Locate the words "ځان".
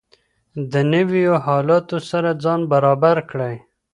2.43-2.59